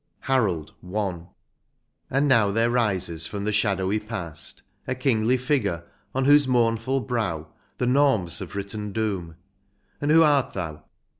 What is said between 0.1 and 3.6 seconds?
189 XCIV. HAROLD.— I. And now there rises from the